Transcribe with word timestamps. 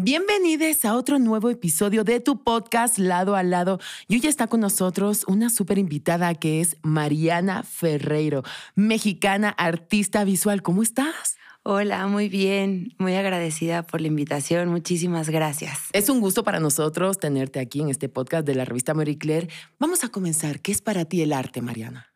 Bienvenidos 0.00 0.84
a 0.84 0.94
otro 0.94 1.18
nuevo 1.18 1.50
episodio 1.50 2.04
de 2.04 2.20
tu 2.20 2.44
podcast 2.44 2.98
Lado 2.98 3.34
a 3.34 3.42
Lado. 3.42 3.80
Y 4.06 4.14
hoy 4.14 4.28
está 4.28 4.46
con 4.46 4.60
nosotros 4.60 5.24
una 5.26 5.50
súper 5.50 5.76
invitada 5.76 6.32
que 6.36 6.60
es 6.60 6.76
Mariana 6.82 7.64
Ferreiro, 7.64 8.44
mexicana 8.76 9.48
artista 9.48 10.22
visual. 10.22 10.62
¿Cómo 10.62 10.84
estás? 10.84 11.36
Hola, 11.64 12.06
muy 12.06 12.28
bien, 12.28 12.94
muy 12.98 13.16
agradecida 13.16 13.82
por 13.82 14.00
la 14.00 14.06
invitación, 14.06 14.68
muchísimas 14.68 15.30
gracias. 15.30 15.88
Es 15.92 16.08
un 16.08 16.20
gusto 16.20 16.44
para 16.44 16.60
nosotros 16.60 17.18
tenerte 17.18 17.58
aquí 17.58 17.80
en 17.80 17.88
este 17.88 18.08
podcast 18.08 18.46
de 18.46 18.54
la 18.54 18.64
revista 18.64 18.94
Marie 18.94 19.18
Claire. 19.18 19.48
Vamos 19.80 20.04
a 20.04 20.10
comenzar. 20.10 20.60
¿Qué 20.60 20.70
es 20.70 20.80
para 20.80 21.06
ti 21.06 21.22
el 21.22 21.32
arte, 21.32 21.60
Mariana? 21.60 22.06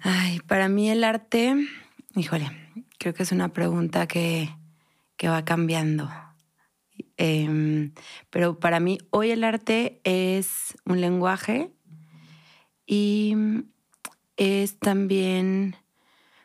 Ay, 0.00 0.40
para 0.40 0.68
mí 0.68 0.90
el 0.90 1.02
arte, 1.02 1.56
híjole, 2.16 2.50
creo 2.98 3.14
que 3.14 3.22
es 3.22 3.32
una 3.32 3.54
pregunta 3.54 4.06
que, 4.06 4.50
que 5.16 5.30
va 5.30 5.46
cambiando 5.46 6.10
Em, 7.16 7.92
pero 8.30 8.58
para 8.58 8.80
mí 8.80 8.98
hoy 9.10 9.30
el 9.30 9.44
arte 9.44 10.00
es 10.04 10.74
un 10.84 11.00
lenguaje 11.00 11.72
y 12.86 13.34
es 14.36 14.78
también 14.78 15.76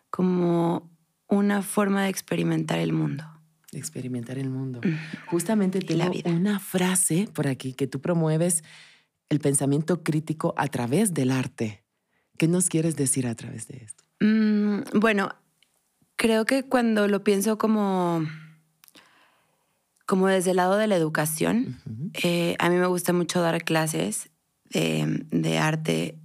como 0.10 0.90
una 1.28 1.62
forma 1.62 2.04
de 2.04 2.10
experimentar 2.10 2.80
el 2.80 2.94
mundo. 2.94 3.26
Experimentar 3.72 4.38
el 4.40 4.50
mundo. 4.50 4.82
Justamente 5.28 5.80
tengo 5.80 6.12
una 6.26 6.60
frase 6.60 7.30
por 7.34 7.48
aquí 7.48 7.74
que 7.74 7.88
tú 7.88 8.02
promueves 8.02 8.64
el 9.30 9.40
pensamiento 9.40 10.04
crítico 10.04 10.56
a 10.58 10.68
través 10.68 11.14
del 11.14 11.32
arte. 11.32 11.84
¿Qué 12.38 12.48
nos 12.48 12.70
quieres 12.70 12.96
decir 12.96 13.28
a 13.28 13.36
través 13.36 13.68
de 13.68 13.78
esto? 13.84 14.04
Mm, 14.22 15.00
bueno, 15.00 15.36
creo 16.16 16.46
que 16.46 16.64
cuando 16.64 17.08
lo 17.08 17.24
pienso 17.24 17.58
como 17.60 18.26
como 20.10 20.26
desde 20.26 20.50
el 20.50 20.58
lado 20.58 20.76
de 20.78 20.88
la 20.88 20.96
educación, 20.96 21.78
eh, 22.24 22.56
a 22.58 22.72
mí 22.72 22.78
me 22.78 22.88
gusta 22.88 23.14
mucho 23.14 23.42
dar 23.42 23.64
clases 23.64 24.32
de, 24.72 25.60
arte 25.60 26.18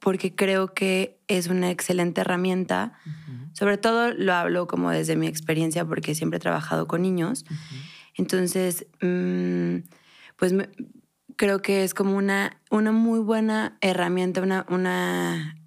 porque 0.00 0.34
creo 0.34 0.74
que 0.74 1.20
es 1.28 1.46
una 1.46 1.70
excelente 1.70 2.22
herramienta. 2.22 2.98
Sobre 3.52 3.78
todo 3.78 4.12
lo 4.12 4.34
hablo 4.34 4.66
como 4.66 4.90
desde 4.90 5.14
mi 5.14 5.28
experiencia 5.28 5.84
porque 5.84 6.16
siempre 6.16 6.38
he 6.38 6.40
trabajado 6.40 6.88
con 6.88 7.02
niños. 7.02 7.44
Entonces, 8.16 8.86
mm, 9.00 9.86
pues 10.34 10.52
creo 11.36 11.62
que 11.62 11.84
es 11.84 11.94
como 11.94 12.16
una, 12.16 12.60
una 12.72 12.90
muy 12.90 13.20
buena 13.20 13.78
herramienta, 13.82 14.42
una, 14.42 14.66
una, 14.68 15.62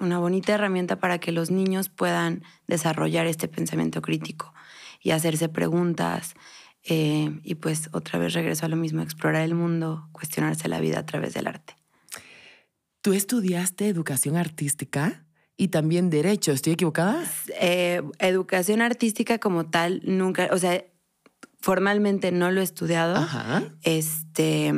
una 0.00 0.18
bonita 0.18 0.54
herramienta 0.54 0.98
para 0.98 1.20
que 1.20 1.30
los 1.30 1.52
niños 1.52 1.90
puedan 1.90 2.42
desarrollar 2.66 3.28
este 3.28 3.46
pensamiento 3.46 4.02
crítico 4.02 4.52
y 5.00 5.12
hacerse 5.12 5.48
preguntas 5.48 6.34
eh, 6.84 7.40
y 7.42 7.54
pues 7.56 7.88
otra 7.92 8.18
vez 8.18 8.32
regreso 8.34 8.66
a 8.66 8.68
lo 8.68 8.76
mismo, 8.76 9.02
explorar 9.02 9.42
el 9.42 9.54
mundo, 9.54 10.08
cuestionarse 10.12 10.68
la 10.68 10.80
vida 10.80 11.00
a 11.00 11.06
través 11.06 11.34
del 11.34 11.46
arte. 11.46 11.76
¿Tú 13.00 13.12
estudiaste 13.12 13.88
educación 13.88 14.36
artística? 14.36 15.24
y 15.60 15.68
también 15.68 16.08
derecho. 16.08 16.52
¿Estoy 16.52 16.74
equivocada? 16.74 17.22
Eh, 17.60 18.00
educación 18.20 18.80
artística 18.80 19.38
como 19.38 19.66
tal, 19.66 20.00
nunca, 20.04 20.48
o 20.52 20.58
sea, 20.58 20.84
formalmente 21.60 22.32
no 22.32 22.50
lo 22.50 22.60
he 22.60 22.64
estudiado. 22.64 23.26
Este, 23.82 24.72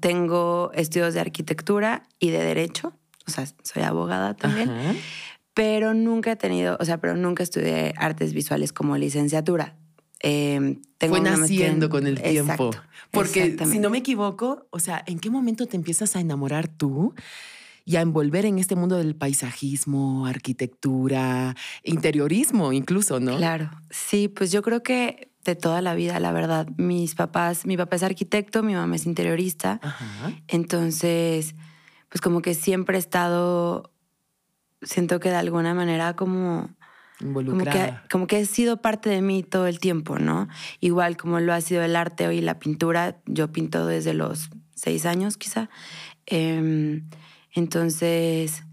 tengo 0.00 0.72
estudios 0.74 1.14
de 1.14 1.20
arquitectura 1.20 2.02
y 2.18 2.30
de 2.30 2.44
derecho, 2.44 2.92
o 3.26 3.30
sea, 3.30 3.46
soy 3.62 3.82
abogada 3.84 4.34
también, 4.34 4.70
pero 5.54 5.94
nunca 5.94 6.32
he 6.32 6.36
tenido, 6.36 6.76
o 6.80 6.84
sea, 6.84 6.98
pero 6.98 7.16
nunca 7.16 7.44
estudié 7.44 7.94
artes 7.96 8.34
visuales 8.34 8.72
como 8.72 8.96
licenciatura. 8.96 9.76
Eh, 10.22 10.78
Fue 10.98 11.20
naciendo 11.20 11.88
con 11.88 12.06
el 12.06 12.20
tiempo. 12.20 12.70
Porque 13.10 13.56
si 13.66 13.78
no 13.78 13.90
me 13.90 13.98
equivoco, 13.98 14.66
o 14.70 14.78
sea, 14.78 15.02
¿en 15.06 15.18
qué 15.18 15.30
momento 15.30 15.66
te 15.66 15.76
empiezas 15.76 16.16
a 16.16 16.20
enamorar 16.20 16.68
tú? 16.68 17.14
y 17.86 17.96
a 17.96 18.02
envolver 18.02 18.44
en 18.44 18.58
este 18.58 18.76
mundo 18.76 18.98
del 18.98 19.16
paisajismo, 19.16 20.26
arquitectura, 20.26 21.56
interiorismo 21.82 22.72
incluso, 22.72 23.18
¿no? 23.18 23.36
Claro, 23.36 23.70
sí, 23.88 24.28
pues 24.28 24.52
yo 24.52 24.62
creo 24.62 24.82
que 24.82 25.30
de 25.44 25.56
toda 25.56 25.80
la 25.80 25.94
vida, 25.94 26.20
la 26.20 26.32
verdad. 26.32 26.68
Mis 26.76 27.14
papás, 27.14 27.66
mi 27.66 27.76
papá 27.76 27.96
es 27.96 28.02
arquitecto, 28.02 28.62
mi 28.62 28.74
mamá 28.74 28.96
es 28.96 29.06
interiorista. 29.06 29.80
Entonces, 30.48 31.54
pues 32.08 32.20
como 32.20 32.42
que 32.42 32.54
siempre 32.54 32.96
he 32.96 33.00
estado, 33.00 33.92
siento 34.82 35.18
que 35.18 35.30
de 35.30 35.36
alguna 35.36 35.74
manera 35.74 36.14
como 36.14 36.70
involucrada. 37.20 38.04
Como 38.10 38.26
que, 38.26 38.36
ha 38.36 38.44
sido 38.44 38.78
parte 38.82 39.10
de 39.10 39.22
mí 39.22 39.42
todo 39.42 39.66
el 39.66 39.78
tiempo, 39.80 40.18
¿no? 40.18 40.48
Igual 40.80 41.16
como 41.16 41.40
lo 41.40 41.52
ha 41.52 41.60
sido 41.60 41.82
el 41.82 41.96
arte 41.96 42.26
hoy 42.26 42.40
la 42.40 42.58
pintura. 42.58 43.20
Yo 43.26 43.52
pinto 43.52 43.86
desde 43.86 44.14
los 44.14 44.50
seis 44.74 45.06
años, 45.06 45.36
quizá. 45.36 45.68
Em, 46.26 47.08
entonces, 47.54 48.64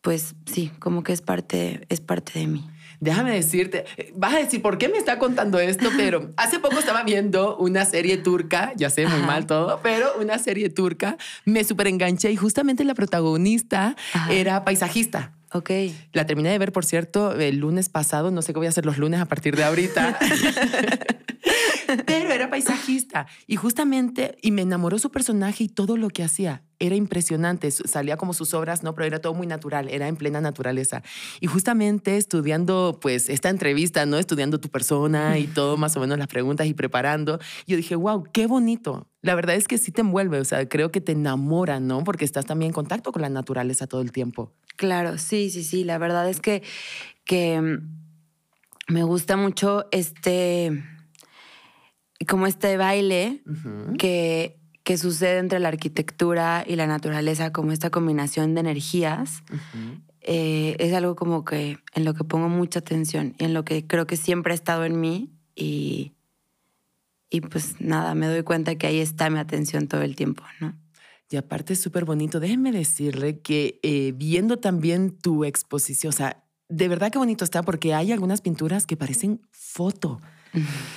pues 0.00 0.34
sí, 0.46 0.70
como 0.78 1.02
que 1.02 1.12
es 1.12 1.22
parte, 1.22 1.86
es 1.88 2.00
parte 2.00 2.38
de 2.38 2.46
mí. 2.46 2.70
Déjame 3.00 3.34
decirte, 3.34 3.84
vas 4.14 4.34
a 4.34 4.38
decir, 4.38 4.62
¿por 4.62 4.78
qué 4.78 4.88
me 4.88 4.96
está 4.96 5.18
contando 5.18 5.58
esto? 5.58 5.90
Pero 5.96 6.32
hace 6.36 6.58
poco 6.58 6.78
estaba 6.78 7.02
viendo 7.02 7.56
una 7.58 7.84
serie 7.84 8.16
turca, 8.16 8.72
ya 8.76 8.88
sé, 8.88 9.06
muy 9.06 9.20
mal 9.20 9.46
todo, 9.46 9.80
pero 9.82 10.12
una 10.18 10.38
serie 10.38 10.70
turca, 10.70 11.18
me 11.44 11.62
súper 11.64 11.88
enganché 11.88 12.30
y 12.30 12.36
justamente 12.36 12.84
la 12.84 12.94
protagonista 12.94 13.96
era 14.30 14.64
paisajista. 14.64 15.35
Ok. 15.56 15.70
La 16.12 16.26
terminé 16.26 16.50
de 16.50 16.58
ver, 16.58 16.70
por 16.70 16.84
cierto, 16.84 17.32
el 17.32 17.56
lunes 17.56 17.88
pasado. 17.88 18.30
No 18.30 18.42
sé 18.42 18.52
qué 18.52 18.58
voy 18.58 18.66
a 18.66 18.70
hacer 18.70 18.84
los 18.84 18.98
lunes 18.98 19.20
a 19.20 19.24
partir 19.24 19.56
de 19.56 19.64
ahorita. 19.64 20.18
Pero 22.06 22.30
era 22.30 22.50
paisajista 22.50 23.26
y 23.46 23.56
justamente, 23.56 24.36
y 24.42 24.50
me 24.50 24.62
enamoró 24.62 24.98
su 24.98 25.10
personaje 25.10 25.64
y 25.64 25.68
todo 25.68 25.96
lo 25.96 26.10
que 26.10 26.24
hacía. 26.24 26.64
Era 26.78 26.94
impresionante, 26.94 27.70
salía 27.70 28.16
como 28.18 28.34
sus 28.34 28.52
obras, 28.52 28.82
¿no? 28.82 28.94
Pero 28.94 29.06
era 29.06 29.20
todo 29.20 29.32
muy 29.32 29.46
natural, 29.46 29.88
era 29.88 30.08
en 30.08 30.16
plena 30.16 30.40
naturaleza. 30.40 31.02
Y 31.40 31.46
justamente 31.46 32.16
estudiando, 32.16 32.98
pues, 33.00 33.30
esta 33.30 33.48
entrevista, 33.48 34.04
¿no? 34.04 34.18
Estudiando 34.18 34.60
tu 34.60 34.68
persona 34.68 35.38
y 35.38 35.46
todo, 35.46 35.78
más 35.78 35.96
o 35.96 36.00
menos 36.00 36.18
las 36.18 36.26
preguntas 36.26 36.66
y 36.66 36.74
preparando, 36.74 37.38
yo 37.66 37.76
dije, 37.76 37.94
wow, 37.94 38.24
qué 38.32 38.46
bonito. 38.46 39.08
La 39.26 39.34
verdad 39.34 39.56
es 39.56 39.66
que 39.66 39.76
sí 39.76 39.90
te 39.90 40.02
envuelve, 40.02 40.38
o 40.38 40.44
sea, 40.44 40.68
creo 40.68 40.92
que 40.92 41.00
te 41.00 41.10
enamora, 41.10 41.80
¿no? 41.80 42.04
Porque 42.04 42.24
estás 42.24 42.46
también 42.46 42.68
en 42.68 42.72
contacto 42.72 43.10
con 43.10 43.22
la 43.22 43.28
naturaleza 43.28 43.88
todo 43.88 44.00
el 44.00 44.12
tiempo. 44.12 44.52
Claro, 44.76 45.18
sí, 45.18 45.50
sí, 45.50 45.64
sí. 45.64 45.82
La 45.82 45.98
verdad 45.98 46.30
es 46.30 46.40
que, 46.40 46.62
que 47.24 47.60
mm, 47.60 48.92
me 48.92 49.02
gusta 49.02 49.36
mucho 49.36 49.86
este, 49.90 50.80
como 52.28 52.46
este 52.46 52.76
baile 52.76 53.42
que, 53.98 54.60
que 54.84 54.96
sucede 54.96 55.38
entre 55.38 55.58
la 55.58 55.70
arquitectura 55.70 56.64
y 56.64 56.76
la 56.76 56.86
naturaleza, 56.86 57.50
como 57.50 57.72
esta 57.72 57.90
combinación 57.90 58.54
de 58.54 58.60
energías. 58.60 59.42
Eh, 60.20 60.76
es 60.78 60.94
algo 60.94 61.16
como 61.16 61.44
que 61.44 61.78
en 61.96 62.04
lo 62.04 62.14
que 62.14 62.22
pongo 62.22 62.48
mucha 62.48 62.78
atención 62.78 63.34
y 63.40 63.44
en 63.44 63.54
lo 63.54 63.64
que 63.64 63.88
creo 63.88 64.06
que 64.06 64.16
siempre 64.16 64.52
ha 64.52 64.54
estado 64.54 64.84
en 64.84 65.00
mí 65.00 65.32
y, 65.56 66.15
y 67.30 67.40
pues 67.40 67.80
nada, 67.80 68.14
me 68.14 68.26
doy 68.26 68.42
cuenta 68.42 68.76
que 68.76 68.86
ahí 68.86 69.00
está 69.00 69.30
mi 69.30 69.38
atención 69.38 69.88
todo 69.88 70.02
el 70.02 70.16
tiempo, 70.16 70.42
¿no? 70.60 70.76
Y 71.28 71.36
aparte 71.36 71.72
es 71.72 71.80
súper 71.80 72.04
bonito. 72.04 72.38
Déjenme 72.38 72.70
decirle 72.70 73.40
que 73.40 73.80
eh, 73.82 74.12
viendo 74.14 74.58
también 74.58 75.18
tu 75.18 75.44
exposición, 75.44 76.10
o 76.10 76.16
sea, 76.16 76.44
de 76.68 76.88
verdad 76.88 77.10
que 77.10 77.18
bonito 77.18 77.44
está 77.44 77.62
porque 77.62 77.94
hay 77.94 78.12
algunas 78.12 78.40
pinturas 78.40 78.86
que 78.86 78.96
parecen 78.96 79.40
foto. 79.50 80.20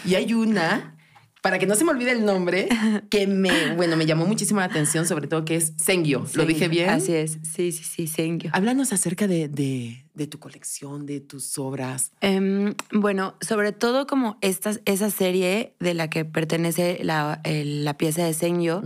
Y 0.05 0.15
hay 0.15 0.33
una, 0.33 0.95
para 1.41 1.57
que 1.57 1.65
no 1.65 1.75
se 1.75 1.85
me 1.85 1.91
olvide 1.91 2.11
el 2.11 2.25
nombre, 2.25 2.67
que 3.09 3.27
me, 3.27 3.75
bueno, 3.75 3.95
me 3.95 4.05
llamó 4.05 4.25
muchísimo 4.25 4.59
la 4.59 4.65
atención, 4.65 5.05
sobre 5.05 5.27
todo 5.27 5.45
que 5.45 5.55
es 5.55 5.73
Sengyo. 5.77 6.25
¿Lo 6.33 6.45
dije 6.45 6.67
bien? 6.67 6.89
Así 6.89 7.13
es, 7.13 7.39
sí, 7.43 7.71
sí, 7.71 7.83
sí, 7.83 8.07
Sengyo. 8.07 8.49
Háblanos 8.53 8.91
acerca 8.91 9.27
de, 9.27 9.47
de, 9.47 10.27
tu 10.27 10.39
colección, 10.39 11.05
de 11.05 11.21
tus 11.21 11.57
obras. 11.57 12.11
Em, 12.21 12.73
bueno, 12.91 13.35
sobre 13.41 13.71
todo 13.71 14.05
como 14.05 14.37
esta, 14.41 14.71
esa 14.85 15.09
serie 15.09 15.75
de 15.79 15.93
la 15.93 16.09
que 16.09 16.25
pertenece 16.25 16.99
la, 17.03 17.41
la 17.45 17.97
pieza 17.97 18.25
de 18.25 18.33
Sengyo. 18.33 18.83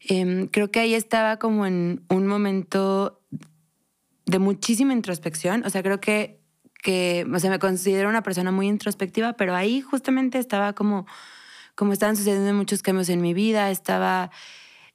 Em, 0.00 0.48
creo 0.48 0.70
que 0.70 0.80
ahí 0.80 0.94
estaba 0.94 1.38
como 1.38 1.66
en 1.66 2.02
un 2.08 2.26
momento 2.26 3.20
de 4.26 4.38
muchísima 4.38 4.92
introspección. 4.92 5.64
O 5.64 5.70
sea, 5.70 5.82
creo 5.82 6.00
que, 6.00 6.40
que 6.82 7.26
o 7.32 7.38
sea, 7.38 7.50
me 7.50 7.58
considero 7.58 8.08
una 8.08 8.22
persona 8.22 8.50
muy 8.50 8.66
introspectiva, 8.66 9.34
pero 9.34 9.54
ahí 9.54 9.80
justamente 9.80 10.38
estaba 10.38 10.72
como, 10.72 11.06
como 11.80 11.94
estaban 11.94 12.14
sucediendo 12.14 12.52
muchos 12.52 12.82
cambios 12.82 13.08
en 13.08 13.22
mi 13.22 13.32
vida. 13.32 13.70
Estaba, 13.70 14.30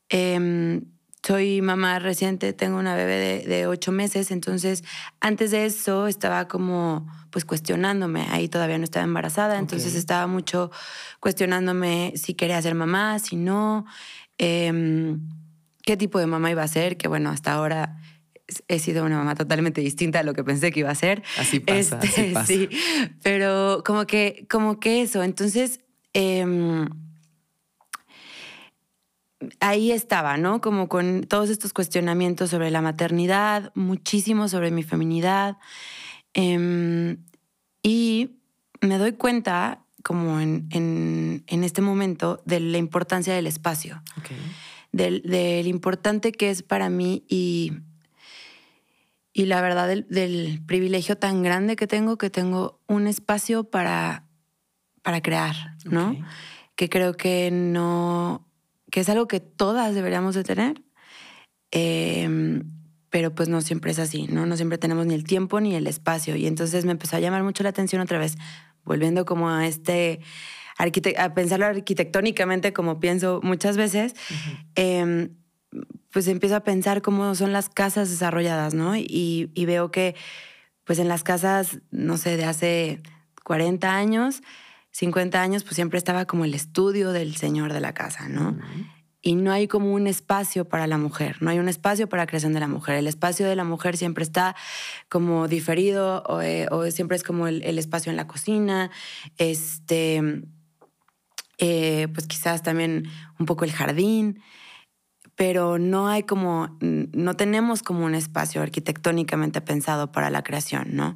em, 0.09 0.83
soy 1.25 1.63
mamá 1.63 1.97
reciente, 1.97 2.53
tengo 2.53 2.77
una 2.77 2.93
bebé 2.93 3.43
de, 3.43 3.65
ocho 3.65 3.91
meses, 3.91 4.29
entonces 4.29 4.83
antes 5.19 5.49
de 5.49 5.65
eso 5.65 6.05
estaba 6.05 6.47
como 6.47 7.07
pues 7.31 7.43
cuestionándome, 7.43 8.27
ahí 8.29 8.49
todavía 8.49 8.77
no 8.77 8.83
estaba 8.83 9.03
embarazada, 9.03 9.57
entonces 9.57 9.95
estaba 9.95 10.27
mucho 10.27 10.69
cuestionándome 11.19 12.13
si 12.17 12.35
quería 12.35 12.61
ser 12.61 12.75
mamá, 12.75 13.17
si 13.17 13.35
no. 13.35 13.87
Em, 14.37 15.21
qué 15.81 15.97
tipo 15.97 16.19
de 16.19 16.27
mamá 16.27 16.51
iba 16.51 16.61
a 16.61 16.67
ser, 16.67 16.97
que 16.97 17.07
bueno, 17.07 17.31
hasta 17.31 17.53
ahora 17.53 17.97
he 18.67 18.77
sido 18.77 19.03
una 19.05 19.17
mamá 19.17 19.33
totalmente 19.33 19.81
distinta 19.81 20.19
a 20.19 20.23
lo 20.23 20.35
que 20.35 20.43
pensé 20.43 20.71
que 20.71 20.81
iba 20.81 20.91
a 20.91 20.95
ser. 20.95 21.23
Así 21.39 21.59
pasa, 21.59 21.99
este, 21.99 22.35
Sí, 22.45 22.69
pero 23.23 23.81
como 23.83 24.05
que, 24.05 24.45
como 24.51 24.79
que 24.79 25.01
eso. 25.01 25.23
Entonces, 25.23 25.79
em, 26.15 26.88
ahí 29.59 29.91
estaba, 29.91 30.38
¿no? 30.38 30.62
Como 30.62 30.88
con 30.88 31.25
todos 31.27 31.50
estos 31.50 31.73
cuestionamientos 31.73 32.50
sobre 32.50 32.71
la 32.71 32.81
maternidad, 32.81 33.71
muchísimo 33.75 34.47
sobre 34.47 34.71
mi 34.71 34.81
feminidad. 34.81 35.57
Em, 36.33 37.17
y 37.83 38.39
me 38.81 38.97
doy 38.97 39.13
cuenta, 39.13 39.85
como 40.03 40.39
en, 40.39 40.67
en, 40.71 41.63
este 41.63 41.81
momento, 41.81 42.41
de 42.45 42.59
la 42.59 42.77
importancia 42.77 43.33
del 43.33 43.47
espacio. 43.47 44.01
Del, 44.91 45.21
del, 45.23 45.68
importante 45.68 46.31
que 46.31 46.50
es 46.50 46.63
para 46.63 46.89
mí 46.89 47.25
y, 47.27 47.73
y 49.33 49.47
la 49.47 49.59
verdad 49.59 49.88
del, 49.88 50.61
privilegio 50.65 51.18
tan 51.18 51.44
grande 51.44 51.75
que 51.75 51.88
tengo, 51.88 52.18
que 52.18 52.29
tengo 52.29 52.79
un 52.88 53.07
espacio 53.07 53.65
para, 53.65 54.25
para 55.06 55.22
crear, 55.22 55.56
¿no? 55.86 56.18
Que 56.75 56.90
creo 56.90 57.13
que 57.13 57.52
no, 57.52 58.44
que 58.90 59.02
es 59.02 59.10
algo 59.10 59.28
que 59.28 59.40
todas 59.40 59.94
deberíamos 59.94 60.34
de 60.34 60.44
tener. 60.44 60.81
Em, 61.69 62.63
pero 63.12 63.36
pues 63.36 63.48
no 63.48 63.62
siempre 63.62 63.92
es 63.92 64.00
así, 64.00 64.25
¿no? 64.28 64.48
No 64.48 64.56
siempre 64.56 64.80
tenemos 64.80 65.06
ni 65.06 65.13
el 65.13 65.24
tiempo 65.24 65.62
ni 65.62 65.75
el 65.75 65.86
espacio. 65.86 66.36
Y 66.36 66.48
entonces 66.48 66.86
me 66.86 66.92
empezó 66.92 67.18
a 67.18 67.19
llamar 67.19 67.44
mucho 67.44 67.62
la 67.62 67.69
atención 67.69 68.02
otra 68.02 68.18
vez, 68.18 68.36
volviendo 68.84 69.25
como 69.25 69.52
a 69.52 69.68
este, 69.68 70.22
a 70.80 71.34
pensarlo 71.36 71.68
arquitectónicamente 71.68 72.74
como 72.74 73.00
pienso 73.00 73.42
muchas 73.44 73.78
veces, 73.78 74.16
em, 74.74 75.36
pues 76.10 76.28
empiezo 76.28 76.56
a 76.56 76.63
pensar 76.63 77.04
cómo 77.04 77.36
son 77.36 77.54
las 77.54 77.69
casas 77.69 78.10
desarrolladas, 78.10 78.74
¿no? 78.74 78.96
Y, 78.98 79.52
veo 79.68 79.92
que 79.92 80.16
pues 80.84 80.98
en 80.98 81.10
las 81.10 81.22
casas, 81.22 81.78
no 81.92 82.18
sé, 82.18 82.38
de 82.38 82.46
hace 82.46 83.04
40 83.44 83.96
años, 83.96 84.42
50 84.95 85.42
años, 85.42 85.63
pues 85.63 85.75
siempre 85.75 85.97
estaba 85.97 86.24
como 86.24 86.45
el 86.45 86.53
estudio 86.53 87.12
del 87.12 87.36
señor 87.36 87.74
de 87.74 87.81
la 87.81 87.94
casa, 87.94 88.30
¿no? 88.30 88.57
y 89.21 89.36
no 89.36 89.51
hay 89.51 89.68
como 89.68 89.92
un 89.92 90.07
espacio 90.07 90.69
para 90.69 90.88
la 90.88 91.00
mujer, 91.00 91.42
no 91.42 91.50
hay 91.50 91.57
un 91.57 91.68
espacio 91.68 92.07
para 92.07 92.24
la 92.24 92.27
creación 92.27 92.53
de 92.53 92.59
la 92.59 92.68
mujer. 92.68 92.95
El 92.95 93.07
espacio 93.07 93.47
de 93.47 93.56
la 93.56 93.63
mujer 93.63 93.97
siempre 93.97 94.24
está 94.24 94.56
como 95.09 95.47
diferido 95.47 96.21
o, 96.27 96.42
eh, 96.42 96.68
siempre 96.92 97.18
es 97.18 97.24
como 97.24 97.47
el, 97.47 97.80
espacio 97.80 98.12
en 98.12 98.18
la 98.18 98.27
cocina, 98.27 98.92
este, 99.38 100.44
eh, 101.57 102.07
pues 102.13 102.27
quizás 102.27 102.62
también 102.62 103.09
un 103.39 103.47
poco 103.47 103.65
el 103.65 103.71
jardín, 103.71 104.42
pero 105.35 105.77
no 105.77 106.07
hay 106.07 106.23
como, 106.23 106.77
no 106.81 107.35
tenemos 107.35 107.83
como 107.83 108.05
un 108.05 108.15
espacio 108.15 108.61
arquitectónicamente 108.61 109.61
pensado 109.61 110.11
para 110.11 110.29
la 110.29 110.43
creación, 110.43 110.95
¿no? 110.95 111.15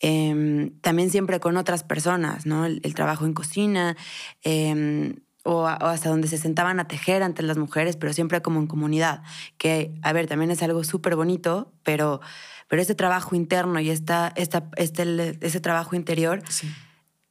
Em, 0.00 0.70
también 0.80 1.10
siempre 1.10 1.40
con 1.40 1.58
otras 1.58 1.84
personas, 1.84 2.46
¿no? 2.46 2.64
El, 2.64 2.94
trabajo 2.94 3.26
en 3.26 3.34
cocina. 3.34 3.96
Em, 4.42 5.16
o, 5.42 5.66
hasta 5.66 6.10
donde 6.10 6.28
se 6.28 6.38
sentaban 6.38 6.80
a 6.80 6.88
tejer 6.88 7.22
ante 7.22 7.42
las 7.42 7.56
mujeres, 7.56 7.96
pero 7.96 8.12
siempre 8.12 8.42
como 8.42 8.60
en 8.60 8.66
comunidad, 8.66 9.22
que, 9.58 9.94
a 10.02 10.12
ver, 10.12 10.26
también 10.26 10.50
es 10.50 10.62
algo 10.62 10.84
súper 10.84 11.16
bonito, 11.16 11.72
pero, 11.82 12.20
pero 12.68 12.82
ese 12.82 12.94
trabajo 12.94 13.34
interno 13.34 13.80
y 13.80 13.90
esta, 13.90 14.32
esta, 14.36 14.68
este, 14.76 15.38
ese 15.40 15.60
trabajo 15.60 15.96
interior 15.96 16.42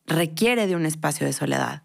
requiere 0.07 0.65
de 0.67 0.75
un 0.75 0.85
espacio 0.85 1.25
de 1.25 1.33
soledad. 1.33 1.83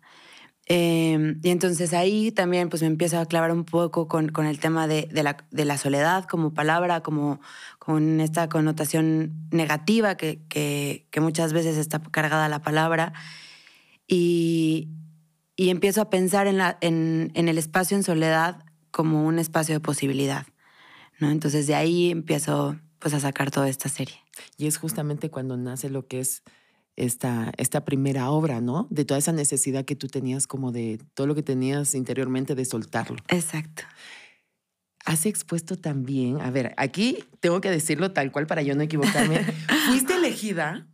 Em, 0.67 1.41
y 1.43 1.51
entonces 1.51 1.93
ahí 1.93 2.33
también 2.33 2.71
pues 2.71 2.81
me 2.81 2.89
empiezo 2.89 3.19
a 3.19 3.27
clavar 3.27 3.53
un 3.53 3.65
poco 3.65 4.09
con, 4.09 4.31
con 4.31 4.47
el 4.47 4.61
tema 4.61 4.87
de, 4.87 5.09
de, 5.13 5.23
la, 5.23 5.37
de, 5.51 5.65
la, 5.67 5.77
soledad 5.77 6.25
como 6.25 6.55
palabra, 6.55 7.03
como 7.03 7.41
con 7.79 8.21
esta 8.21 8.49
connotación 8.49 9.35
negativa 9.51 10.17
que, 10.17 10.41
que, 10.49 11.07
que 11.11 11.21
muchas 11.21 11.53
veces 11.53 11.77
está 11.77 12.01
cargada 12.01 12.49
la 12.49 12.63
palabra. 12.63 13.13
Y, 14.09 14.89
y 15.57 15.69
empiezo 15.69 16.01
a 16.01 16.11
pensar 16.11 16.47
en, 16.47 16.57
la, 16.57 16.79
en, 16.81 17.31
en, 17.35 17.49
el 17.49 17.59
espacio 17.59 17.97
en 17.97 18.03
soledad 18.03 18.65
como 18.91 19.27
un 19.27 19.39
espacio 19.39 19.75
de 19.75 19.81
posibilidad. 19.81 20.47
¿no? 21.19 21.31
Entonces 21.31 21.67
de 21.67 21.75
ahí 21.75 22.11
empiezo 22.11 22.77
pues 22.99 23.13
a 23.13 23.21
sacar 23.21 23.51
toda 23.51 23.69
esta 23.69 23.91
serie. 23.91 24.17
Y 24.57 24.67
es 24.67 24.79
justamente 24.79 25.31
cuando 25.31 25.59
nace 25.59 25.91
lo 25.91 26.07
que 26.07 26.21
es 26.21 26.43
esta, 26.97 27.53
esta 27.57 27.85
primera 27.85 28.31
obra, 28.31 28.61
¿no? 28.61 28.87
De 28.91 29.05
toda 29.05 29.19
esa 29.19 29.33
necesidad 29.33 29.85
que 29.85 29.97
tú 29.97 30.09
tenías 30.09 30.47
como 30.47 30.73
de 30.73 31.01
todo 31.15 31.27
lo 31.27 31.35
que 31.35 31.43
tenías 31.43 31.95
interiormente 31.95 32.55
de 32.55 32.65
soltarlo. 32.65 33.17
Exacto. 33.29 33.83
Has 35.05 35.27
expuesto 35.27 35.77
también, 35.77 36.41
a 36.41 36.51
ver, 36.51 36.73
aquí 36.77 37.25
tengo 37.41 37.61
que 37.61 37.71
decirlo 37.71 38.13
tal 38.13 38.33
cual 38.33 38.47
para 38.47 38.63
yo 38.63 38.75
no 38.75 38.83
equivocarme. 38.83 39.45
Fuiste 39.89 40.15
elegida 40.15 40.87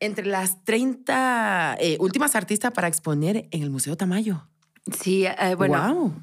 entre 0.00 0.26
las 0.26 0.64
30 0.64 1.76
eh, 1.80 1.96
últimas 2.00 2.34
artistas 2.34 2.72
para 2.72 2.88
exponer 2.88 3.48
en 3.50 3.62
el 3.62 3.70
Museo 3.70 3.96
Tamayo. 3.96 4.48
Sí, 5.00 5.24
eh, 5.24 5.54
bueno. 5.56 5.94
Wow. 5.94 6.14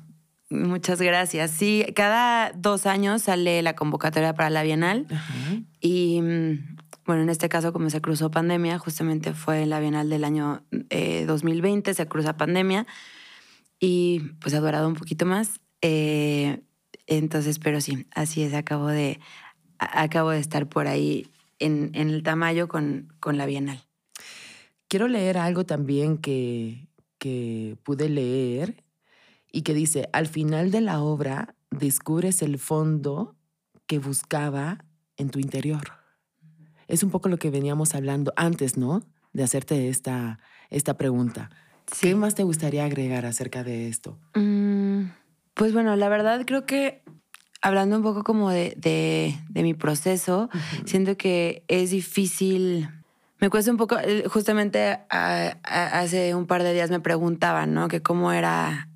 Muchas 0.49 1.01
gracias. 1.01 1.51
Sí, 1.51 1.85
cada 1.93 2.51
dos 2.53 2.85
años 2.85 3.23
sale 3.23 3.61
la 3.61 3.75
convocatoria 3.75 4.33
para 4.33 4.49
la 4.49 4.63
Bienal. 4.63 5.05
Y 5.81 6.21
mm, 6.21 6.77
bueno, 7.07 7.23
en 7.23 7.29
este 7.29 7.49
caso, 7.49 7.73
como 7.73 7.89
se 7.89 8.01
cruzó 8.01 8.29
pandemia, 8.29 8.77
justamente 8.77 9.33
fue 9.33 9.65
la 9.65 9.79
Bienal 9.79 10.09
del 10.09 10.25
año 10.25 10.61
2020, 10.91 11.89
eh, 11.89 11.93
se 11.93 12.07
cruza 12.07 12.37
pandemia. 12.37 12.85
Y 13.79 14.19
pues 14.41 14.53
ha 14.53 14.59
durado 14.59 14.87
un 14.87 14.95
poquito 14.95 15.25
más. 15.25 15.61
entonces, 17.07 17.59
pero 17.59 17.79
sí, 17.81 18.05
así 18.13 18.43
es, 18.43 18.53
acabo 18.53 18.87
de, 18.87 19.19
acabo 19.79 20.31
de 20.31 20.39
estar 20.39 20.67
por 20.67 20.87
ahí 20.87 21.31
en, 21.59 21.91
el 21.93 22.23
Tamayo 22.23 22.67
con, 22.67 23.13
con, 23.19 23.37
la 23.37 23.45
Bienal. 23.45 23.83
Quiero 24.89 25.07
leer 25.07 25.37
algo 25.37 25.65
también 25.65 26.17
que, 26.17 26.87
que 27.19 27.77
pude 27.83 28.09
leer 28.09 28.83
y 29.51 29.61
que 29.61 29.73
dice, 29.73 30.09
al 30.13 30.27
final 30.27 30.71
de 30.71 30.81
la 30.81 31.01
obra 31.01 31.55
descubres 31.71 32.41
el 32.41 32.59
fondo 32.59 33.35
que 33.85 33.99
buscaba 33.99 34.83
en 35.15 35.29
tu 35.29 35.39
interior. 35.39 36.06
Es 36.87 37.03
un 37.03 37.09
poco 37.09 37.29
lo 37.29 37.37
que 37.37 37.49
veníamos 37.49 37.95
hablando 37.95 38.33
antes, 38.35 38.77
¿no? 38.77 39.03
De 39.33 39.43
hacerte 39.43 39.89
esta, 39.89 40.39
esta 40.69 40.97
pregunta. 40.97 41.49
¿Qué 42.01 42.15
más 42.15 42.35
te 42.35 42.43
gustaría 42.43 42.85
agregar 42.85 43.25
acerca 43.25 43.63
de 43.63 43.87
esto? 43.87 44.17
Mm, 44.35 45.09
pues 45.53 45.73
bueno, 45.73 45.95
la 45.95 46.09
verdad 46.09 46.43
creo 46.45 46.65
que 46.65 47.01
hablando 47.61 47.97
un 47.97 48.03
poco 48.03 48.23
como 48.23 48.49
de, 48.49 48.73
de, 48.77 49.63
mi 49.63 49.73
proceso, 49.73 50.49
siento 50.85 51.17
que 51.17 51.63
es 51.67 51.91
difícil. 51.91 52.89
Me 53.39 53.49
cuesta 53.49 53.71
un 53.71 53.77
poco, 53.77 53.97
eh, 53.99 54.25
justamente 54.27 54.99
hace 55.09 56.35
un 56.35 56.47
par 56.47 56.63
de 56.63 56.73
días 56.73 56.89
me 56.89 56.99
preguntaban, 56.99 57.73
¿no? 57.73 57.87
Que 57.87 58.01
cómo 58.01 58.31
era, 58.31 58.89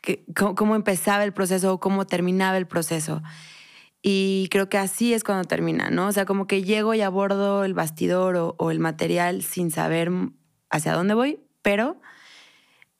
que, 0.00 0.24
cómo, 0.34 0.74
empezaba 0.74 1.24
el 1.24 1.32
proceso 1.32 1.74
o 1.74 1.80
cómo 1.80 2.06
terminaba 2.06 2.56
el 2.56 2.66
proceso. 2.66 3.22
Y 4.02 4.48
creo 4.50 4.68
que 4.68 4.78
así 4.78 5.12
es 5.12 5.24
cuando 5.24 5.44
termina, 5.44 5.90
¿no? 5.90 6.06
O 6.06 6.12
sea, 6.12 6.24
como 6.24 6.46
que 6.46 6.62
llego 6.62 6.94
y 6.94 7.00
abordo 7.00 7.64
el 7.64 7.74
bastidor 7.74 8.36
o, 8.36 8.70
el 8.70 8.78
material 8.78 9.42
sin 9.42 9.70
saber 9.70 10.10
hacia 10.70 10.92
dónde 10.92 11.14
voy, 11.14 11.40
pero 11.62 12.00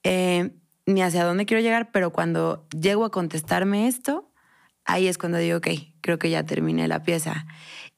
eh, 0.03 0.51
ni 0.87 1.03
hacia 1.03 1.25
dónde 1.25 1.47
quiero 1.47 1.63
llegar, 1.63 1.93
pero 1.93 2.13
cuando 2.13 2.67
llego 2.71 3.05
a 3.05 3.11
contestarme 3.11 3.87
esto, 3.87 4.33
ahí 4.85 5.07
es 5.07 5.19
cuando 5.19 5.39
digo, 5.39 5.59
ok, 5.59 5.69
creo 6.01 6.19
que 6.19 6.31
ya 6.31 6.45
terminé 6.45 6.89
la 6.89 7.03
pieza. 7.03 7.47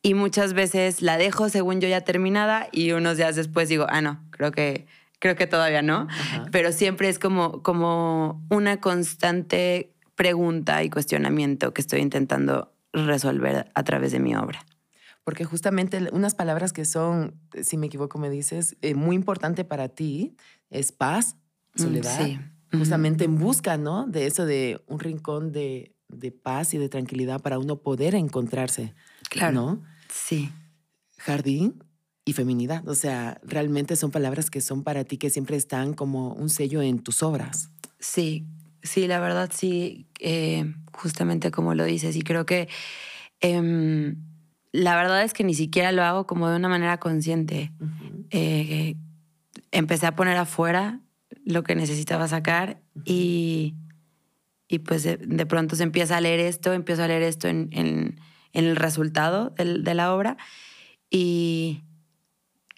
Y 0.03 0.15
muchas 0.15 0.55
veces 0.55 1.03
la 1.03 1.17
dejo 1.17 1.49
según 1.49 1.81
yo 1.81 1.89
ya 1.89 2.03
terminada 2.03 2.69
y 2.73 2.93
unos 2.93 3.17
días 3.17 3.37
después 3.37 3.69
digo, 3.69 3.87
ah, 3.89 4.01
no, 4.01 4.23
creo 4.31 4.51
que, 4.51 4.87
creo 5.19 5.37
que 5.37 5.47
todavía 5.47 5.83
no. 5.83 6.09
Pero 6.51 6.73
siempre 6.73 7.09
es 7.09 7.19
como, 7.19 7.63
como 7.63 8.45
una 8.51 8.81
constante 8.81 9.95
pregunta 10.17 10.83
y 10.83 10.91
cuestionamiento 10.91 11.73
que 11.73 11.81
estoy 11.81 12.01
intentando 12.01 12.73
resolver 12.93 13.71
a 13.75 13.85
través 13.85 14.13
de 14.13 14.21
mi 14.21 14.35
obra. 14.35 14.65
Porque 15.25 15.45
justamente 15.45 16.09
unas 16.13 16.35
palabras 16.35 16.73
que 16.73 16.85
son, 16.85 17.35
si 17.63 17.77
me 17.77 17.87
equivoco 17.87 18.19
me 18.19 18.31
dices, 18.31 18.77
eh, 18.81 18.95
muy 18.95 19.17
importante 19.17 19.65
para 19.65 19.89
ti 19.89 20.37
es 20.71 20.93
paz, 20.93 21.37
mm, 21.75 21.83
soledad. 21.83 22.19
Sí. 22.25 22.41
Justamente 22.73 23.25
en 23.25 23.37
busca, 23.37 23.77
¿no? 23.77 24.07
De 24.07 24.27
eso 24.27 24.47
de 24.47 24.81
un 24.87 25.01
rincón 25.01 25.51
de, 25.53 25.95
de 26.09 26.31
paz 26.31 26.73
y 26.75 26.79
de 26.79 26.89
tranquilidad 26.89 27.41
para 27.41 27.59
uno 27.59 27.77
poder 27.77 28.15
encontrarse. 28.15 28.95
Claro. 29.29 29.55
¿No? 29.55 29.83
Sí. 30.09 30.51
Jardín 31.19 31.83
y 32.25 32.33
feminidad. 32.33 32.87
O 32.89 32.95
sea, 32.95 33.41
realmente 33.43 33.97
son 33.97 34.11
palabras 34.11 34.51
que 34.51 34.61
son 34.61 34.85
para 34.85 35.05
ti, 35.05 35.19
que 35.19 35.31
siempre 35.31 35.57
están 35.57 35.95
como 35.95 36.33
un 36.35 36.49
sello 36.49 36.81
en 36.81 37.01
tus 37.01 37.23
obras. 37.23 37.71
Sí, 37.99 38.47
sí, 38.83 39.07
la 39.07 39.21
verdad 39.21 39.51
sí, 39.53 40.07
eh, 40.19 40.75
justamente 40.93 41.51
como 41.51 41.75
lo 41.75 41.85
dices. 41.85 42.17
Y 42.17 42.23
creo 42.23 42.47
que 42.47 42.69
em, 43.41 44.17
la 44.73 44.97
verdad 44.97 45.23
es 45.23 45.33
que 45.33 45.45
ni 45.45 45.55
siquiera 45.55 45.93
lo 45.93 46.03
hago 46.03 46.27
como 46.27 46.49
de 46.49 46.57
una 46.57 46.69
manera 46.69 46.99
consciente. 46.99 47.73
Eh, 48.31 48.97
empecé 49.73 50.07
a 50.07 50.17
poner 50.17 50.37
afuera 50.37 51.01
lo 51.45 51.63
que 51.63 51.75
necesitaba 51.75 52.29
sacar 52.29 52.81
y 53.05 53.75
y 54.71 54.79
pues 54.79 55.03
de, 55.03 55.47
pronto 55.47 55.75
se 55.75 55.83
empieza 55.83 56.17
a 56.17 56.21
leer 56.21 56.39
esto, 56.39 56.73
empiezo 56.73 57.03
a 57.03 57.09
leer 57.09 57.23
esto 57.23 57.49
en, 57.49 57.71
en, 57.73 58.21
el 58.53 58.77
resultado 58.77 59.51
de 59.51 59.95
la 59.95 60.15
obra 60.15 60.37
y 61.11 61.83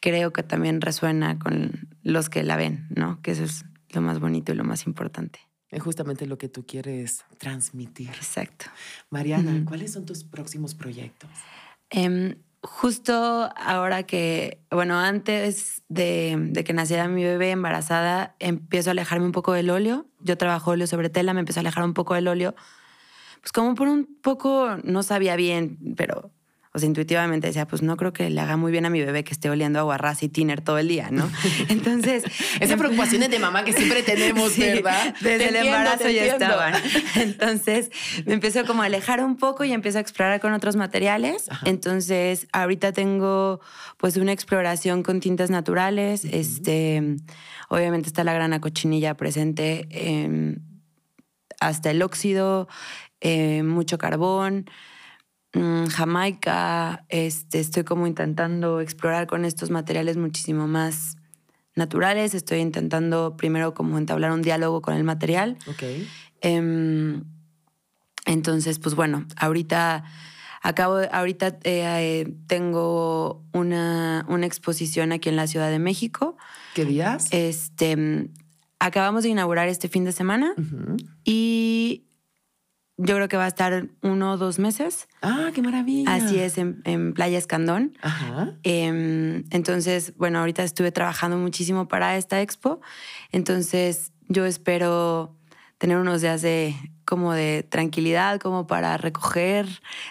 creo 0.01 0.33
que 0.33 0.43
también 0.43 0.81
resuena 0.81 1.39
con 1.39 1.89
los 2.03 2.31
que 2.31 2.43
la 2.45 2.57
ven, 2.57 2.87
¿no? 2.95 3.21
Que 3.21 3.33
eso 3.33 3.45
es 3.45 3.65
lo 3.91 4.01
más 4.01 4.21
bonito 4.21 4.53
y 4.53 4.55
lo 4.55 4.65
más 4.65 4.87
importante. 4.87 5.41
Es 5.73 5.83
justamente 5.83 6.27
lo 6.27 6.37
que 6.37 6.51
tú 6.51 6.67
quieres 6.67 7.25
transmitir. 7.39 8.11
Exacto. 8.11 8.67
Mariana, 9.09 9.65
¿cuáles 9.67 9.93
son 9.93 10.05
tus 10.05 10.23
próximos 10.23 10.75
proyectos? 10.75 11.31
Em, 11.89 12.37
justo 12.63 13.51
ahora 13.57 14.03
que, 14.03 14.61
bueno, 14.71 15.01
antes 15.01 15.83
de, 15.89 16.53
que 16.67 16.75
naciera 16.75 17.09
mi 17.09 17.25
bebé 17.25 17.53
embarazada, 17.53 18.37
empiezo 18.39 18.91
a 18.91 18.93
alejarme 18.93 19.25
un 19.25 19.33
poco 19.33 19.55
del 19.55 19.71
óleo. 19.71 20.07
Yo 20.21 20.37
trabajo 20.37 20.73
óleo 20.73 20.87
sobre 20.87 21.09
tela, 21.09 21.33
me 21.33 21.41
empiezo 21.41 21.61
a 21.61 21.63
alejar 21.63 21.85
un 21.85 21.95
poco 21.95 22.13
del 22.13 22.29
óleo. 22.29 22.55
Pues 23.41 23.51
como 23.51 23.75
por 23.75 23.89
un 23.89 24.07
poco 24.21 24.77
no 24.85 25.03
sabía 25.03 25.37
bien, 25.37 25.79
pero 25.97 26.31
o 26.75 26.79
sea, 26.79 26.87
intuitivamente 26.87 27.49
decía, 27.49 27.67
pues 27.67 27.83
no 27.83 27.99
creo 27.99 28.15
que 28.15 28.31
le 28.31 28.41
haga 28.41 28.57
muy 28.57 28.73
bien 28.73 28.87
a 28.87 28.91
mi 28.91 29.01
bebé 29.01 29.25
que 29.25 29.33
esté 29.33 29.51
oliendo 29.51 29.95
ras 29.99 30.23
y 30.23 30.31
tiner 30.31 30.63
todo 30.63 30.79
el 30.79 30.89
día, 30.89 31.11
¿no? 31.11 31.31
Entonces... 31.69 32.25
Esas 32.61 32.79
preocupaciones 32.79 33.29
de 33.31 33.39
mamá 33.39 33.63
que 33.63 33.75
siempre 33.75 34.03
tenemos, 34.03 34.57
¿verdad? 34.57 35.15
Desde 35.21 35.49
el 35.49 35.57
embarazo 35.57 36.09
ya 36.09 36.25
estaban. 36.25 36.75
Entonces 37.17 37.91
me 38.25 38.35
empiezo 38.35 38.65
como 38.65 38.83
a 38.83 38.87
alejar 38.87 39.23
un 39.23 39.37
poco 39.37 39.65
y 39.65 39.73
empiezo 39.73 39.99
a 39.99 40.01
explorar 40.01 40.41
con 40.41 40.55
otros 40.55 40.77
materiales. 40.77 41.51
Entonces 41.67 42.47
ahorita 42.53 42.93
tengo 42.93 43.61
pues 43.99 44.17
una 44.17 44.33
exploración 44.33 45.03
con 45.03 45.21
tintas 45.21 45.51
naturales. 45.51 46.25
Este, 46.25 47.17
obviamente 47.69 48.09
está 48.09 48.25
la 48.25 48.33
grana 48.33 48.63
cochinilla 48.63 49.15
presente. 49.15 49.89
hasta 51.61 51.91
el 51.91 52.03
óxido, 52.03 52.67
eh, 53.21 53.63
mucho 53.63 53.99
carbón. 53.99 54.67
Mm, 55.55 55.87
Jamaica, 55.87 57.05
este, 57.09 57.61
estoy 57.61 57.85
como 57.85 58.07
intentando 58.07 58.81
explorar 58.81 59.27
con 59.27 59.45
estos 59.45 59.71
materiales 59.71 60.17
muchísimo 60.17 60.67
más 60.67 61.17
naturales. 61.75 62.35
Estoy 62.35 62.61
intentando 62.61 63.37
primero 63.37 63.75
como 63.75 63.99
entablar 63.99 64.33
un 64.33 64.43
diálogo 64.43 64.81
con 64.81 64.95
el 64.95 65.05
material. 65.05 65.59
Ok. 65.67 65.83
Em, 66.41 67.25
entonces, 68.25 68.79
pues 68.79 68.95
bueno, 68.95 69.27
ahorita 69.37 70.05
acabo, 70.63 71.01
ahorita 71.11 71.59
eh, 71.65 72.35
tengo 72.47 73.45
una, 73.53 74.25
una, 74.29 74.47
exposición 74.47 75.13
aquí 75.13 75.29
en 75.29 75.37
la 75.37 75.47
Ciudad 75.47 75.71
de 75.71 75.79
México. 75.79 76.37
¿Qué 76.75 76.85
días? 76.85 77.29
Este, 77.31 78.31
acabamos 78.79 79.25
de 79.25 79.31
inaugurar 79.31 79.69
este 79.69 79.89
fin 79.89 80.05
de 80.05 80.13
semana 80.13 80.55
y 81.25 82.05
yo 82.97 83.17
creo 83.17 83.29
que 83.29 83.37
va 83.37 83.45
a 83.45 83.49
estar 83.49 83.89
uno 84.03 84.33
o 84.33 84.37
dos 84.37 84.59
meses. 84.59 85.09
Ah, 85.23 85.51
qué 85.55 85.63
maravilla. 85.63 86.15
Así 86.15 86.39
es, 86.39 86.59
en, 86.59 87.15
Playa 87.15 87.39
Escandón. 87.39 87.97
Ajá. 88.03 88.55
Em, 88.63 89.45
entonces, 89.51 90.15
bueno, 90.17 90.39
ahorita 90.41 90.63
estuve 90.63 90.93
trabajando 90.93 91.37
muchísimo 91.37 91.89
para 91.89 92.17
esta 92.17 92.41
expo. 92.43 92.81
Entonces, 93.31 94.13
yo 94.29 94.45
espero 94.45 95.37
tener 95.79 95.99
unos 95.99 96.21
días 96.21 96.43
de 96.43 96.77
como 97.05 97.33
de 97.33 97.65
tranquilidad, 97.65 98.39
como 98.41 98.67
para 98.67 98.97
recoger, 98.97 99.67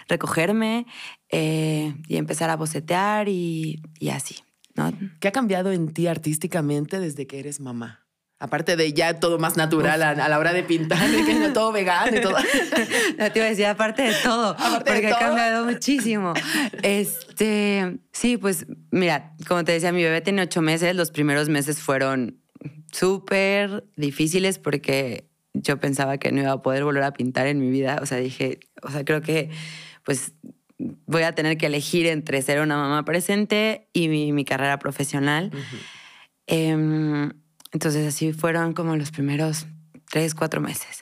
recogerme 0.08 0.86
eh, 1.30 1.94
y 2.06 2.16
empezar 2.16 2.50
a 2.50 2.56
bocetear 2.56 3.28
y, 3.28 3.80
y 3.98 4.10
así. 4.10 4.36
¿no? 4.74 4.92
¿Qué 5.20 5.28
ha 5.28 5.32
cambiado 5.32 5.72
en 5.72 5.92
ti 5.92 6.06
artísticamente 6.06 7.00
desde 7.00 7.26
que 7.26 7.38
eres 7.38 7.60
mamá? 7.60 8.01
Aparte 8.42 8.74
de 8.74 8.92
ya 8.92 9.20
todo 9.20 9.38
más 9.38 9.56
natural 9.56 10.02
a, 10.02 10.28
la 10.28 10.36
hora 10.36 10.52
de 10.52 10.64
pintar, 10.64 10.98
que 10.98 11.34
no 11.34 11.52
todo 11.52 11.70
vegano 11.70 12.16
y 12.16 12.20
todo. 12.20 12.34
No 13.18 13.30
te 13.30 13.38
iba 13.38 13.46
a 13.46 13.50
decir, 13.50 13.66
aparte 13.66 14.02
de 14.02 14.14
todo, 14.20 14.56
porque 14.84 15.12
ha 15.12 15.16
cambiado 15.16 15.64
muchísimo. 15.64 16.34
Este, 16.82 17.98
sí, 18.10 18.38
pues 18.38 18.66
mira, 18.90 19.32
como 19.46 19.62
te 19.62 19.70
decía, 19.70 19.92
mi 19.92 20.02
bebé 20.02 20.22
tiene 20.22 20.42
ocho 20.42 20.60
meses. 20.60 20.96
Los 20.96 21.12
primeros 21.12 21.48
meses 21.48 21.78
fueron 21.78 22.40
súper 22.90 23.84
difíciles 23.94 24.58
porque 24.58 25.28
yo 25.54 25.78
pensaba 25.78 26.18
que 26.18 26.32
no 26.32 26.40
iba 26.40 26.50
a 26.50 26.62
poder 26.62 26.82
volver 26.82 27.04
a 27.04 27.12
pintar 27.12 27.46
en 27.46 27.60
mi 27.60 27.70
vida. 27.70 28.00
O 28.02 28.06
sea, 28.06 28.18
dije, 28.18 28.58
o 28.82 28.90
sea, 28.90 29.04
creo 29.04 29.22
que 29.22 29.50
pues 30.02 30.32
voy 31.06 31.22
a 31.22 31.36
tener 31.36 31.58
que 31.58 31.66
elegir 31.66 32.08
entre 32.08 32.42
ser 32.42 32.60
una 32.60 32.76
mamá 32.76 33.04
presente 33.04 33.86
y 33.92 34.08
mi, 34.08 34.44
carrera 34.44 34.80
profesional. 34.80 35.52
Entonces 37.72 38.06
así 38.06 38.32
fueron 38.32 38.74
como 38.74 38.96
los 38.96 39.10
primeros 39.10 39.66
tres, 40.10 40.34
cuatro 40.34 40.60
meses. 40.60 41.00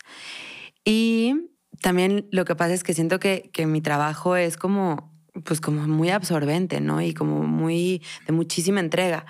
Y 0.85 1.35
también 1.83 2.29
lo 2.31 2.45
que 2.45 2.55
pasa 2.55 2.75
es 2.75 2.85
que 2.85 2.95
siento 2.95 3.19
que, 3.19 3.51
que 3.53 3.67
mi 3.67 3.81
trabajo 3.81 4.37
es 4.37 4.57
como, 4.57 5.13
pues 5.45 5.61
como 5.61 5.87
muy 5.87 6.11
absorbente, 6.11 6.81
¿no? 6.81 7.01
Y 7.01 7.13
como 7.13 7.43
muy, 7.43 8.03
de 8.27 8.33
muchísima 8.33 8.81
entrega. 8.81 9.27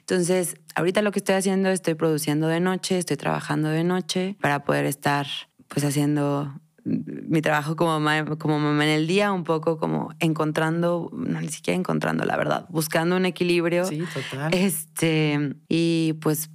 Entonces, 0.00 0.56
ahorita 0.74 1.00
lo 1.02 1.12
que 1.12 1.20
estoy 1.20 1.36
haciendo, 1.36 1.70
estoy 1.70 1.94
produciendo 1.94 2.46
de 2.48 2.60
noche, 2.60 2.98
estoy 2.98 3.16
trabajando 3.16 3.70
de 3.70 3.84
noche 3.84 4.36
para 4.40 4.64
poder 4.64 4.84
estar 4.84 5.26
pues 5.68 5.84
haciendo 5.84 6.60
mi 6.84 7.40
trabajo 7.40 7.76
como 7.76 7.98
mamá, 7.98 8.36
como 8.36 8.58
mamá 8.58 8.84
en 8.84 8.90
el 8.90 9.06
día, 9.06 9.32
un 9.32 9.44
poco 9.44 9.78
como 9.78 10.10
encontrando, 10.20 11.10
no 11.12 11.40
ni 11.40 11.48
siquiera 11.48 11.78
encontrando 11.78 12.24
la 12.24 12.36
verdad, 12.36 12.66
buscando 12.68 13.16
un 13.16 13.24
equilibrio. 13.24 13.86
Sí, 13.86 14.02
total. 14.12 14.52
Este, 14.52 15.56
y 15.68 16.12
pues 16.20 16.50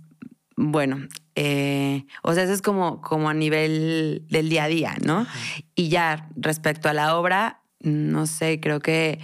bueno, 0.61 1.07
eh, 1.35 2.05
o 2.21 2.33
sea, 2.33 2.43
eso 2.43 2.51
es 2.51 2.61
como, 2.61 3.01
como 3.01 3.29
a 3.29 3.33
nivel 3.33 4.25
del 4.29 4.49
día 4.49 4.65
a 4.65 4.67
día, 4.67 4.97
¿no? 5.05 5.25
Y 5.73 5.87
ya 5.87 6.27
respecto 6.35 6.89
a 6.89 6.93
la 6.93 7.15
obra, 7.15 7.61
no 7.79 8.27
sé, 8.27 8.59
creo 8.59 8.81
que 8.81 9.19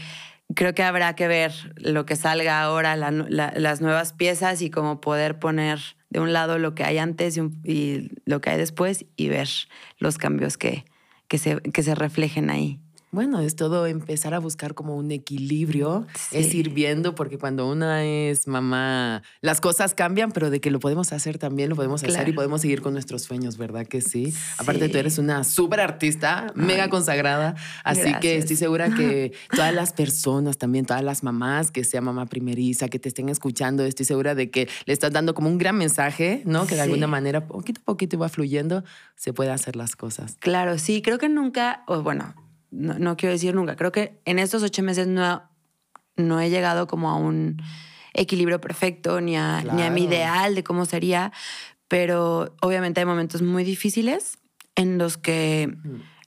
creo 0.53 0.73
que 0.73 0.83
habrá 0.83 1.13
que 1.15 1.27
ver 1.27 1.51
lo 1.75 2.05
que 2.05 2.15
salga 2.15 2.61
ahora, 2.61 2.95
las 2.95 3.81
nuevas 3.81 4.13
piezas 4.13 4.61
y 4.61 4.69
cómo 4.69 5.01
poder 5.01 5.37
poner 5.37 5.81
de 6.09 6.21
un 6.21 6.31
lado 6.31 6.57
lo 6.57 6.73
que 6.73 6.85
hay 6.85 6.99
antes 6.99 7.37
y, 7.65 8.11
lo 8.23 8.39
que 8.39 8.51
hay 8.51 8.57
después 8.57 9.05
y 9.17 9.27
ver 9.27 9.49
los 9.97 10.17
cambios 10.17 10.57
que, 10.57 10.85
que, 11.27 11.37
se, 11.37 11.57
que 11.57 11.83
se 11.83 11.95
reflejen 11.95 12.49
ahí. 12.49 12.79
Bueno, 13.11 13.39
es 13.39 13.55
todo 13.55 13.85
empezar 13.85 14.33
a 14.33 14.39
buscar 14.39 14.73
como 14.73 14.97
un 14.97 15.09
equilibrio, 15.11 16.05
es 16.31 16.53
ir 16.53 16.71
viendo, 16.71 17.15
porque 17.15 17.37
cuando 17.37 17.69
una 17.69 18.03
es 18.03 18.45
mamá, 18.45 19.23
las 19.39 19.61
cosas 19.61 19.93
cambian, 19.93 20.31
pero 20.33 20.49
de 20.49 20.59
que 20.59 20.69
lo 20.69 20.79
podemos 20.79 21.13
hacer 21.13 21.37
también, 21.37 21.69
lo 21.69 21.77
podemos 21.77 22.03
hacer 22.03 22.27
y 22.27 22.33
podemos 22.33 22.61
seguir 22.61 22.81
con 22.81 22.91
nuestros 22.91 23.21
sueños, 23.21 23.57
¿verdad 23.57 23.87
que 23.87 24.01
sí? 24.01 24.33
Aparte, 24.57 24.89
tú 24.89 24.97
eres 24.97 25.17
una 25.17 25.45
súper 25.45 25.79
artista, 25.79 26.51
mega 26.55 26.89
consagrada, 26.89 27.55
así 27.85 28.13
que 28.19 28.37
estoy 28.37 28.57
segura 28.57 28.93
que 28.93 29.31
todas 29.55 29.73
las 29.73 29.93
personas, 29.93 30.57
también 30.57 30.85
todas 30.85 31.03
las 31.03 31.23
mamás, 31.23 31.71
que 31.71 31.85
sea 31.85 32.01
mamá 32.01 32.25
primeriza, 32.25 32.89
que 32.89 32.99
te 32.99 33.07
estén 33.07 33.29
escuchando, 33.29 33.85
estoy 33.85 34.05
segura 34.05 34.35
de 34.35 34.49
que 34.49 34.67
le 34.85 34.93
estás 34.93 35.13
dando 35.13 35.33
como 35.33 35.47
un 35.47 35.57
gran 35.57 35.77
mensaje, 35.77 36.41
¿no? 36.45 36.67
Que 36.67 36.75
de 36.75 36.81
alguna 36.81 37.07
manera, 37.07 37.47
poquito 37.47 37.79
a 37.81 37.85
poquito 37.85 38.17
va 38.17 38.29
fluyendo, 38.29 38.83
se 39.15 39.31
puede 39.31 39.51
hacer 39.51 39.75
las 39.75 39.95
cosas. 39.95 40.35
Claro, 40.39 40.77
sí, 40.77 41.01
creo 41.01 41.17
que 41.17 41.29
nunca, 41.29 41.83
o 41.87 42.01
bueno, 42.01 42.35
no, 42.75 43.17
quiero 43.17 43.33
decir 43.33 43.55
nunca, 43.55 43.75
creo 43.75 43.91
que 43.91 44.19
en 44.25 44.39
estos 44.39 44.63
ocho 44.63 44.83
meses 44.83 45.07
no, 45.07 45.43
no 46.15 46.39
he 46.39 46.49
llegado 46.49 46.87
como 46.87 47.09
a 47.09 47.15
un 47.15 47.61
equilibrio 48.13 48.61
perfecto 48.61 49.19
ni 49.21 49.35
a, 49.35 49.61
ni 49.61 49.81
a 49.83 49.89
mi 49.89 50.05
ideal 50.05 50.55
de 50.55 50.63
cómo 50.63 50.85
sería, 50.85 51.31
pero 51.87 52.55
obviamente 52.61 53.01
hay 53.01 53.05
momentos 53.05 53.41
muy 53.41 53.63
difíciles 53.63 54.37
en 54.75 54.97
los 54.97 55.17
que 55.17 55.73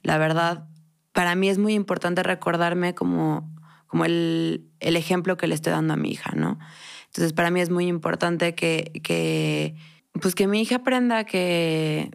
la 0.03 0.19
verdad 0.19 0.69
para 1.13 1.35
mí 1.35 1.49
es 1.49 1.59
muy 1.59 1.75
importante 1.75 2.23
recordarme 2.23 2.95
como, 2.95 3.51
como 3.87 4.05
el, 4.05 4.71
el, 4.81 4.97
ejemplo 4.97 5.37
que 5.37 5.47
le 5.47 5.55
estoy 5.55 5.73
dando 5.73 5.95
a 5.95 5.97
mi 5.97 6.11
hija, 6.11 6.33
¿no? 6.37 6.59
Entonces 7.07 7.33
para 7.33 7.51
mí 7.51 7.61
es 7.61 7.71
muy 7.71 7.87
importante 7.87 8.55
que, 8.55 9.01
que 9.03 9.75
pues 10.21 10.35
que 10.35 10.47
mi 10.47 10.61
hija 10.61 10.77
aprenda 10.77 11.25
que 11.25 12.11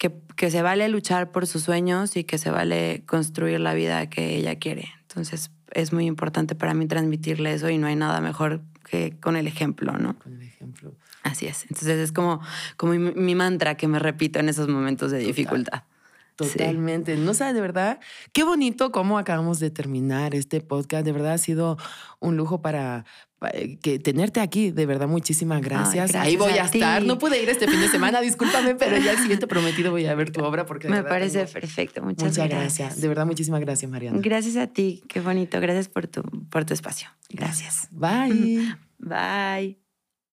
que, 0.00 0.50
se 0.50 0.62
vale 0.62 0.88
luchar 0.88 1.30
por 1.30 1.46
sus 1.46 1.62
sueños 1.62 2.16
y 2.16 2.24
que 2.24 2.38
se 2.38 2.50
vale 2.50 3.02
construir 3.06 3.60
la 3.60 3.74
vida 3.74 4.08
que 4.08 4.36
ella 4.36 4.56
quiere. 4.58 4.88
Entonces 5.02 5.50
es 5.72 5.92
muy 5.92 6.06
importante 6.06 6.54
para 6.54 6.72
mí 6.72 6.86
transmitirle 6.86 7.52
eso 7.52 7.68
y 7.68 7.76
no 7.76 7.86
hay 7.86 7.96
nada 7.96 8.20
mejor 8.20 8.62
que 8.88 9.18
con 9.20 9.36
el 9.36 9.46
ejemplo, 9.46 9.92
¿no? 9.98 10.18
Con 10.18 10.32
el 10.32 10.42
ejemplo. 10.42 10.94
Así 11.22 11.46
es. 11.46 11.64
Entonces 11.64 11.98
es 11.98 12.12
como, 12.12 12.40
como 12.78 12.94
mi, 12.94 13.34
mantra 13.34 13.76
que 13.76 13.88
me 13.88 13.98
repito 13.98 14.40
en 14.40 14.48
esos 14.48 14.68
momentos 14.68 15.10
de 15.10 15.18
dificultad. 15.18 15.82
Totalmente. 16.34 17.16
No 17.16 17.34
sabes, 17.34 17.54
de 17.54 17.60
verdad, 17.60 18.00
qué 18.32 18.42
bonito 18.42 18.92
cómo 18.92 19.18
acabamos 19.18 19.60
de 19.60 19.70
terminar 19.70 20.34
este 20.34 20.62
podcast. 20.62 21.04
De 21.04 21.12
verdad 21.12 21.34
ha 21.34 21.38
sido 21.38 21.76
un 22.20 22.38
lujo 22.38 22.62
para, 22.62 23.04
que 23.82 23.98
tenerte 23.98 24.40
aquí. 24.40 24.70
De 24.70 24.86
verdad, 24.86 25.08
muchísimas 25.08 25.62
gracias. 25.62 26.14
Ahí 26.14 26.36
voy 26.36 26.52
a, 26.52 26.64
estar. 26.64 27.02
No 27.02 27.18
pude 27.18 27.42
ir 27.42 27.48
este 27.48 27.66
fin 27.66 27.80
de 27.80 27.88
semana, 27.90 28.20
discúlpame, 28.20 28.74
pero 28.74 28.98
ya 28.98 29.12
el 29.12 29.18
siguiente 29.18 29.46
prometido 29.46 29.90
voy 29.90 30.06
a 30.06 30.14
ver 30.14 30.30
tu 30.30 30.42
obra 30.42 30.66
porque 30.66 30.88
me 30.88 31.02
parece 31.02 31.46
perfecto. 31.46 32.02
Muchas, 32.02 32.36
gracias. 32.36 33.00
De 33.00 33.08
verdad, 33.08 33.26
muchísimas 33.26 33.60
gracias, 33.60 33.90
Mariana. 33.90 34.18
Gracias 34.20 34.56
a 34.56 34.66
ti. 34.66 35.02
Qué 35.08 35.20
bonito. 35.20 35.60
Gracias 35.60 35.88
por 35.88 36.06
tu, 36.06 36.22
por 36.50 36.64
tu 36.64 36.74
espacio. 36.74 37.08
Gracias. 37.30 37.88
Bye. 37.90 38.74
Bye. 38.98 39.89